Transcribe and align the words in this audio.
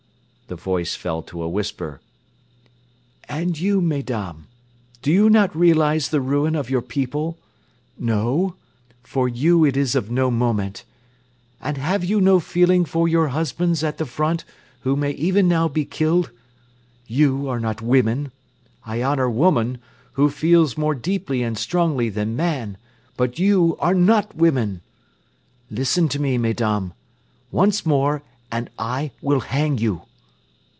The 0.47 0.55
voice 0.57 0.95
fell 0.95 1.21
to 1.23 1.41
a 1.43 1.47
whisper. 1.47 2.01
"And 3.29 3.57
you, 3.57 3.79
Mesdames, 3.79 4.47
do 5.01 5.09
you 5.09 5.29
not 5.29 5.55
realize 5.55 6.09
the 6.09 6.19
ruin 6.19 6.57
of 6.57 6.69
your 6.69 6.81
people? 6.81 7.37
No? 7.97 8.55
For 9.01 9.29
you 9.29 9.63
it 9.63 9.77
is 9.77 9.95
of 9.95 10.11
no 10.11 10.29
moment. 10.29 10.83
And 11.61 11.77
have 11.77 12.03
you 12.03 12.19
no 12.19 12.41
feeling 12.41 12.83
for 12.83 13.07
your 13.07 13.29
husbands 13.29 13.81
at 13.81 13.97
the 13.97 14.05
front 14.05 14.43
who 14.81 14.97
may 14.97 15.11
even 15.11 15.47
now 15.47 15.69
be 15.69 15.85
killed? 15.85 16.31
You 17.07 17.47
are 17.47 17.61
not 17.61 17.81
women.... 17.81 18.33
I 18.85 19.01
honor 19.01 19.29
woman, 19.29 19.77
who 20.15 20.29
feels 20.29 20.77
more 20.77 20.95
deeply 20.95 21.43
and 21.43 21.57
strongly 21.57 22.09
than 22.09 22.35
man; 22.35 22.75
but 23.15 23.39
you 23.39 23.77
are 23.79 23.95
not 23.95 24.35
women!... 24.35 24.81
Listen 25.69 26.09
to 26.09 26.21
me, 26.21 26.37
Mesdames. 26.37 26.91
Once 27.53 27.85
more 27.85 28.21
and 28.51 28.69
I 28.77 29.11
will 29.21 29.39
hang 29.39 29.77
you. 29.77 30.01